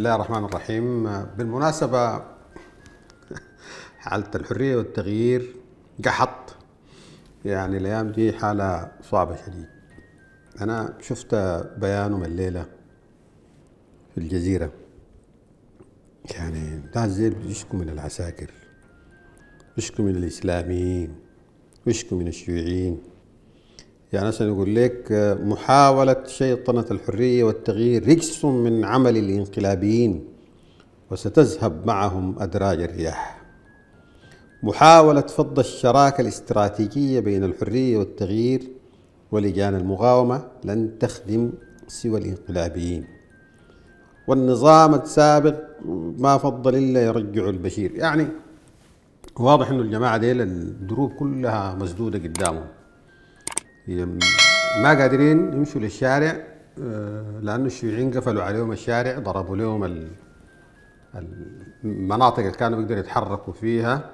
[0.00, 1.04] الله الرحمن الرحيم.
[1.36, 2.22] بالمناسبة
[3.98, 5.56] حالة الحرية والتغيير
[6.04, 6.56] قحط.
[7.44, 9.66] يعني الأيام دي حالة صعبة شديد.
[10.60, 11.34] أنا شفت
[11.76, 12.66] بيانهم الليلة
[14.14, 14.72] في الجزيرة.
[16.30, 18.50] يعني ناس زي بيشكوا من العساكر
[19.76, 21.14] بيشكوا من الإسلاميين
[21.86, 23.02] بيشكوا من الشيوعيين.
[24.12, 25.06] يعني مثلا يقول لك
[25.42, 30.24] محاولة شيطنة الحرية والتغيير رجس من عمل الانقلابيين
[31.10, 33.42] وستذهب معهم أدراج الرياح.
[34.62, 38.68] محاولة فض الشراكة الاستراتيجية بين الحرية والتغيير
[39.32, 41.52] ولجان المقاومة لن تخدم
[41.88, 43.04] سوى الانقلابيين.
[44.28, 45.60] والنظام السابق
[46.18, 47.92] ما فضل إلا يرجع البشير.
[47.94, 48.28] يعني
[49.38, 52.66] واضح إنه الجماعة ديل الدروب كلها مسدودة قدامهم.
[54.82, 56.36] ما قادرين يمشوا للشارع
[57.42, 60.06] لأنه الشيوعيين قفلوا عليهم الشارع ضربوا لهم
[61.84, 64.10] المناطق اللي كانوا بيقدروا يتحركوا فيها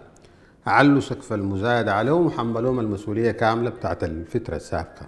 [0.67, 5.06] علوا سقف المزايدة عليهم وحملوهم المسؤولية كاملة بتاعت الفترة السابقة.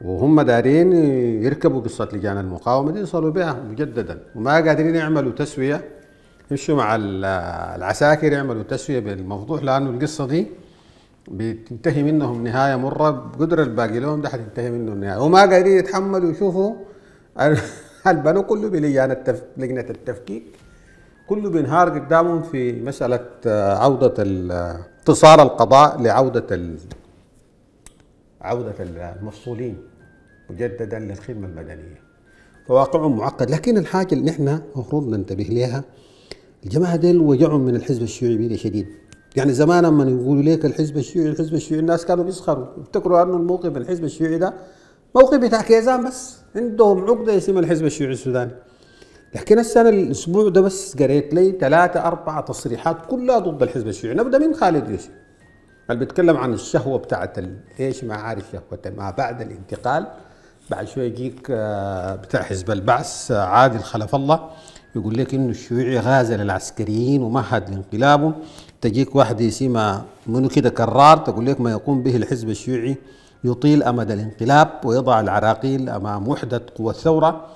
[0.00, 0.92] وهم دارين
[1.42, 4.22] يركبوا قصة لجان المقاومة دي يصلوا بها مجددا.
[4.34, 5.84] وما قادرين يعملوا تسوية
[6.50, 6.96] يمشوا مع
[7.76, 10.46] العساكر يعملوا تسوية بالموضوع لأنه القصة دي
[11.28, 16.74] بتنتهي منهم نهاية مرة بقدر الباقي لهم ده حتنتهي منه النهاية وما قادرين يتحملوا يشوفوا
[18.06, 19.42] البنو كله بلجان التف...
[19.56, 20.44] لجنة التفكيك.
[21.28, 23.26] كله بينهار قدامهم في مسألة
[23.82, 24.14] عودة
[25.00, 26.76] اتصال القضاء لعودة ال...
[28.40, 29.76] عودة المفصولين
[30.50, 32.00] مجددا للخدمة المدنية.
[32.68, 33.50] فواقعهم معقد.
[33.50, 35.84] لكن الحاجة اللي نحن المفروض ننتبه لها
[36.64, 38.86] الجماعة ديل وجعهم من الحزب الشيوعي بيدي شديد.
[39.36, 43.76] يعني زمان لما يقولوا لك الحزب الشيوعي الحزب الشيوعي الناس كانوا بيسخروا يفتكروا أنه الموقف
[43.76, 44.54] الحزب الشيوعي ده
[45.14, 48.50] موقف بتاع كيزان بس عندهم عقدة اسمها الحزب الشيوعي السوداني.
[49.34, 54.16] لكن السنة الأسبوع ده بس قريت لي ثلاثة أربعة تصريحات كلها ضد الحزب الشيوعي.
[54.16, 55.10] نبدأ من خالد يوسف.
[55.90, 57.36] اللي بيتكلم عن الشهوة بتاعت
[57.80, 60.06] إيش ما عارف شهوه ما بعد الانتقال
[60.70, 61.40] بعد شوية يجيك
[62.20, 64.50] بتاع حزب البعث عادل خلف الله.
[64.96, 68.34] يقول لك إنه الشيوعي غازل العسكريين ومهد لانقلابهم
[68.80, 72.96] تجيك واحد اسمها منو كده كرار تقول لك ما يقوم به الحزب الشيوعي
[73.44, 77.46] يطيل أمد الانقلاب ويضع العراقيل أمام وحدة قوى الثورة.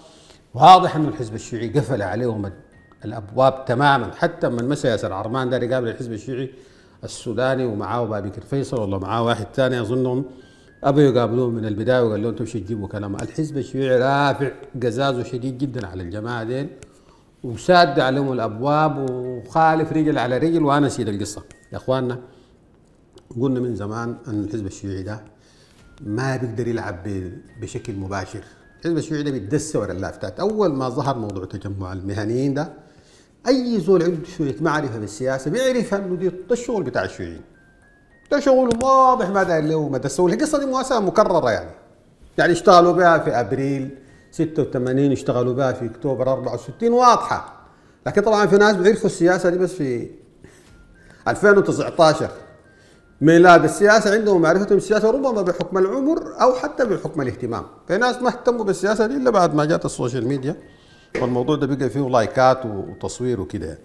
[0.54, 2.50] واضح إنه الحزب الشيوعي قفل عليهم
[3.04, 4.10] الأبواب تماما.
[4.16, 6.50] حتى من مسا ياسر عرمان ده يقابل الحزب الشيوعي
[7.04, 10.24] السوداني ومعاه بابكر فيصل ولا معاه واحد ثاني أظنهم.
[10.84, 13.16] ابوا يقابلوه من البداية وقال لهم تمشي تجيبوا كلام.
[13.16, 14.50] الحزب الشيوعي رافع
[14.82, 16.68] قزازه شديد جدا على الجماعة ديل.
[17.44, 21.42] وساد عليهم الأبواب وخالف رجل على رجل وأنا نسيت القصة.
[21.72, 22.18] يا إخواننا
[23.40, 25.20] قلنا من زمان أن الحزب الشيوعي ده
[26.00, 27.08] ما بيقدر يلعب
[27.60, 28.44] بشكل مباشر.
[28.78, 32.72] الحزب الشيوعي ده بيتدسى ورا اللافتات أول ما ظهر موضوع تجمع المهنيين ده
[33.48, 37.42] أي زول عنده شوية معرفة بالسياسة بيعرف إنه دي الشغل بتاع الشيوعيين.
[38.32, 41.70] ده شغل واضح ما داير له مدرسه والقصة دي مؤسسه مكررة يعني.
[42.38, 43.90] يعني اشتغلوا بها في أبريل
[44.30, 47.54] 86 اشتغلوا بها في أكتوبر 64 واضحة.
[48.06, 50.10] لكن طبعا في ناس بيعرفوا السياسة دي بس في
[51.28, 52.30] 2019
[53.20, 57.64] ميلاد السياسة عندهم معرفتهم بالسياسة ربما بحكم العمر أو حتى بحكم الاهتمام.
[57.88, 60.56] في ناس ما اهتموا بالسياسة دي إلا بعد ما جات ال social media.
[61.22, 63.78] والموضوع ده بقى فيه لايكات وتصوير وكده.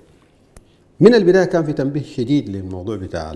[1.00, 3.34] من البداية كان في تنبيه شديد للموضوع بتاع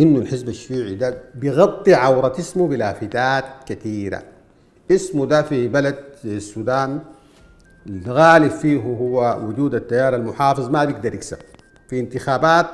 [0.00, 4.22] إنه الحزب الشيوعي ده بيغطي عورة اسمه بلافتات كثيرة.
[4.90, 7.00] اسمه ده في بلد السودان.
[7.86, 11.38] الغالب فيه هو وجود التيار المحافظ ما بيقدر يكسب.
[11.88, 12.66] في انتخابات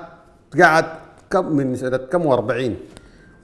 [0.60, 0.84] قعد
[1.31, 2.70] كم من سنة كم و40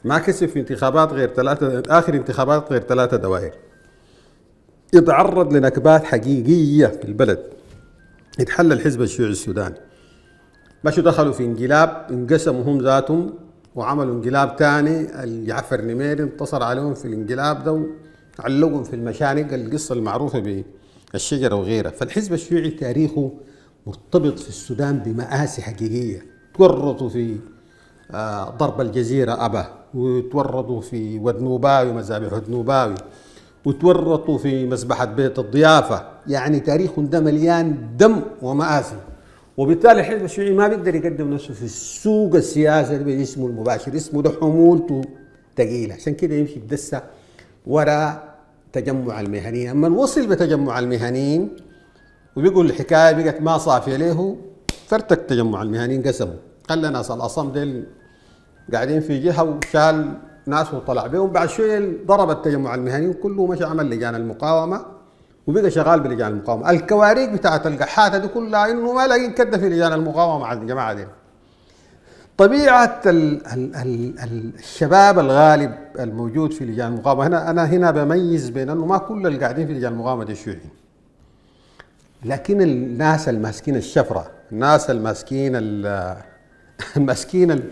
[0.04, 3.52] ما كسب في انتخابات غير ثلاثة آخر انتخابات غير ثلاثة دوائر.
[4.94, 7.42] يتعرض لنكبات حقيقية في البلد.
[8.38, 9.74] يتحل الحزب الشيوعي السوداني.
[10.84, 13.34] مشوا دخلوا في انقلاب؟ انقسموا هم ذاتهم
[13.74, 17.86] وعملوا انقلاب ثاني الجعفر نميري انتصر عليهم في الانقلاب ده
[18.40, 20.62] علقهم في المشانق القصة المعروفة
[21.12, 23.30] بالشجرة وغيرها فالحزب الشيوعي تاريخه
[23.86, 26.24] مرتبط في السودان بمآسي حقيقية.
[26.58, 27.36] تورطوا في
[28.58, 32.94] ضرب الجزيرة أبا وتورطوا في ودنوباوي مذابح ودنوباوي
[33.64, 36.08] وتورطوا في مسبحة بيت الضيافة.
[36.26, 38.96] يعني تاريخهم ده مليان دم ومآسي.
[39.56, 45.02] وبالتالي الحزب الشيوعي ما بيقدر يقدم نفسه في السوق السياسي باسمه المباشر اسمه ده حمولته
[45.56, 47.00] ثقيلة عشان كده يمشي يتدسى
[47.66, 48.34] وراء
[48.72, 49.70] تجمع المهنيين.
[49.70, 51.56] أما وصل بتجمع المهنيين
[52.36, 54.36] وبيقول الحكاية بقت ما صافيه له
[54.88, 56.34] فرتك تجمع المهنيين قسموا.
[56.68, 57.86] خلى ناس الأصم ديل
[58.72, 60.12] قاعدين في جهة وشال
[60.46, 61.30] ناس وطلع بهم.
[61.30, 64.86] بعد شوية ضرب التجمع المهنيين كله مشى عمل لجان المقاومة
[65.46, 66.70] وبقى شغال بلجان المقاومة.
[66.70, 71.06] الكواريك بتاعت القحاتة دي كلها إنه ما لاقيين كدة في لجان المقاومة مع الجماعة دي
[73.06, 74.14] ال
[74.58, 77.26] الشباب الغالب الموجود في لجان المقاومة.
[77.26, 80.70] هنا أنا هنا بميز بين انه ما كل اللي قاعدين في لجان المقاومة دي شيوعيين.
[82.24, 85.52] لكن الناس الماسكين الشفرة الناس الماسكين
[86.96, 87.62] الماسكين ال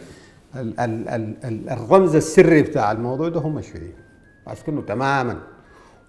[0.56, 3.94] ال ال ال ال الرمز السري بتاع الموضوع ده هم الشيوعيين
[4.46, 5.36] ماسكينه تماما.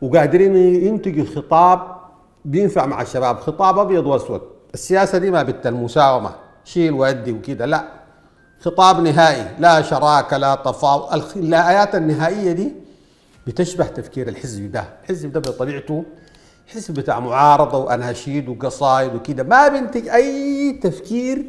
[0.02, 1.96] وقادرين ينتجوا خطاب
[2.46, 4.42] بينفع مع الشباب خطاب أبيض وأسود.
[4.74, 6.32] السياسة دي ما بت المساومه
[6.64, 8.05] شيل وادي وكده لا.
[8.60, 9.48] خطاب نهائي.
[9.60, 11.24] لا شراكه لا تفاوض.
[11.36, 12.74] الآيات النهائية دي
[13.48, 14.86] بتشبه تفكير الحزب ده.
[15.04, 16.04] الحزب ده بطبيعته
[16.74, 19.44] حزب بتاع معارضة وأناشيد وقصايد وكده.
[19.44, 21.46] ما بينتج أي تفكير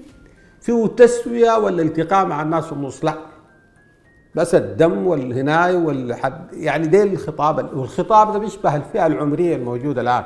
[0.60, 3.14] فيه تسوية ولا التقاء مع الناس في النص لا.
[4.34, 10.24] بس الدم والهناية والحد يعني ده الخطاب والخطاب ده بيشبه الفئة العمرية الموجودة الآن.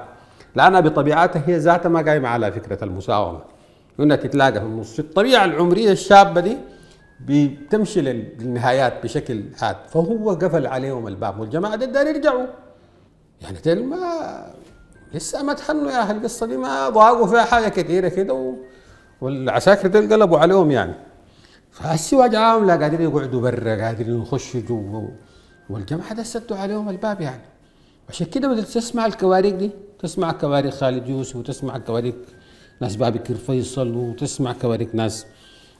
[0.54, 3.40] لأنها بطبيعتها هي ذاتها ما قايمة على فكرة المساومة.
[4.02, 4.98] انها تتلاقى في النص.
[4.98, 6.56] الطبيعة العمرية الشابة دي
[7.26, 11.40] بتمشي للنهايات بشكل هاد فهو قفل عليهم الباب.
[11.40, 12.46] والجماعة دي دار يرجعوا.
[13.40, 14.00] يعني ما
[15.14, 18.54] لسه ما تحنوا يا أهل القصة دي ما ضاقوا فيها حاجة كثيرة كده و...
[19.20, 20.94] والعساكر ديل قلبوا عليهم يعني.
[21.70, 25.08] فهسي وجعهم لا قادرين يقعدوا برا قادرين يخشوا جوا
[25.70, 27.42] والجماعة ده سدوا عليهم الباب يعني.
[28.08, 29.70] عشان كده بدأت تسمع الكواريك دي.
[29.98, 32.14] تسمع كواريك خالد يوسف وتسمع كواريك
[32.80, 35.26] ناس بابكر فيصل وتسمع كواريك ناس.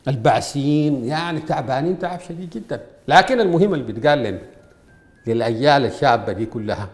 [0.09, 2.81] البعثيين يعني تعبانين تعب شديد جدا.
[3.09, 4.41] لكن المهم اللي بيتقال
[5.27, 6.89] للاجيال الشابة دي كلها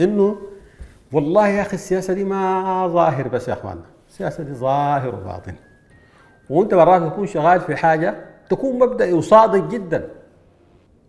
[0.00, 0.38] إنه
[1.12, 3.84] والله يا أخي السياسة دي ما ظاهر بس يا أخواننا.
[4.08, 5.54] السياسة دي ظاهر وباطن.
[6.50, 8.14] وأنت براك تكون شغال في حاجة
[8.50, 10.08] تكون مبدئي وصادق جدا.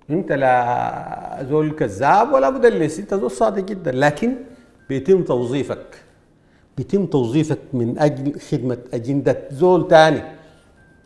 [0.09, 3.91] أنت لا زول كذاب ولا مدلس أنت زول صادق جدا.
[3.91, 4.35] لكن
[4.89, 6.03] بيتم توظيفك.
[6.77, 10.21] بيتم توظيفك من أجل خدمة أجندة زول تاني.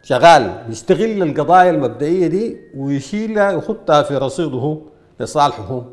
[0.03, 4.81] شغال يستغل القضايا المبدئية دي ويشيلها ويحطها في رصيده
[5.19, 5.85] لصالحه.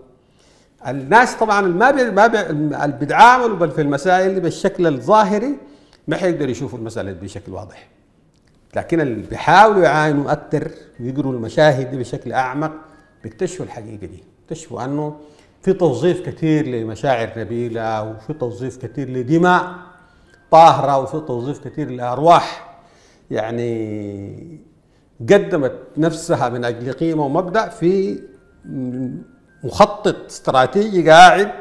[0.89, 2.39] الناس طبعا ما بي ما بي
[2.99, 5.55] بيتعاملوا في المسائل بالشكل الظاهري
[6.09, 7.89] ما حيقدر يشوفوا المسألة بشكل واضح.
[8.77, 10.71] لكن اللي بيحاولوا يعاينوا أكثر
[11.01, 12.73] ويقروا المشاهد دي بشكل أعمق
[13.23, 14.23] بيكتشفوا الحقيقة دي.
[14.41, 15.17] بيكتشفوا أنه
[15.65, 19.75] في توظيف كثير لمشاعر نبيلة وفي توظيف كثير لدماء
[20.51, 22.77] طاهرة وفي توظيف كثير لأرواح.
[23.31, 24.61] يعني
[25.21, 28.19] قدمت نفسها من أجل قيمه ومبدأ في
[29.65, 31.53] مخطط استراتيجي قاعد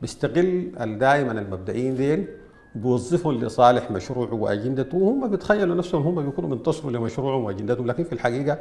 [0.00, 2.26] بيستغل دائما المبدئيين ديل
[2.74, 4.96] بيوظفهم لصالح مشروعه وأجندته.
[4.96, 8.58] وهم بيتخيلوا نفسهم هم بيكونوا بينتصروا لمشروعهم وأجندتهم لكن في الحقيقة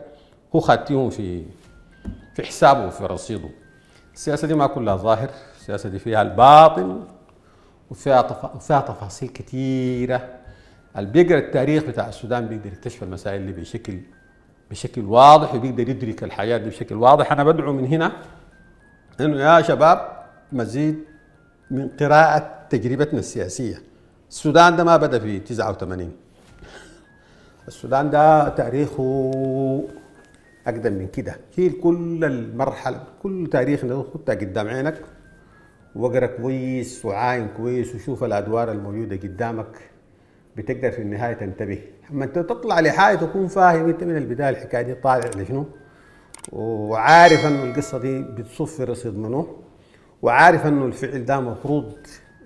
[0.55, 1.43] هو خاتيهم في
[2.35, 3.49] في حسابه وفي رصيده.
[4.17, 5.29] السياسة دي ما كلها ظاهر
[5.59, 7.03] السياسة دي فيها الباطن
[7.91, 8.55] وفيها تف...
[8.55, 10.29] وفيها تفاصيل كثيره
[10.97, 13.99] اللي بيقرأ التاريخ بتاع السودان بيقدر يكتشف المسائل دي بشكل
[14.71, 17.31] بشكل واضح وبيقدر يدرك الحياة دي بشكل واضح.
[17.31, 18.11] أنا بدعو من هنا
[19.21, 20.07] إنه يا شباب
[20.51, 21.03] مزيد
[21.71, 23.81] من قراءة تجربتنا السياسية.
[24.29, 26.11] السودان ده ما بدأ في 89
[27.67, 29.03] السودان ده تاريخه
[30.67, 31.35] أقدم من كده.
[31.55, 35.01] شيل كل المرحلة كل تاريخ خدها قدام عينك.
[35.95, 39.77] واقرا كويس وعاين كويس وشوف الأدوار الموجودة قدامك.
[40.57, 41.79] بتقدر في النهاية تنتبه.
[42.11, 45.65] أما أنت تطلع لحاجة تكون فاهم أنت من البداية الحكاية دي طالع لشنو
[46.51, 49.47] وعارف انه القصة دي بتصف في رصيد منه
[50.21, 51.93] وعارف انه الفعل ده مفروض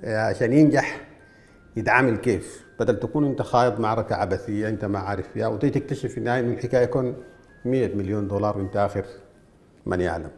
[0.03, 1.01] عشان ينجح
[1.77, 6.17] يتعامل كيف؟ بدل تكون أنت خايض معركة عبثية أنت ما عارف فيها وتيجي تكتشف في
[6.17, 7.15] النهاية انه الحكاية يكون
[7.65, 9.05] 100 مليون دولار وانت آخر
[9.85, 10.31] من يعلم.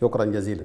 [0.00, 0.64] شكرا جزيلا.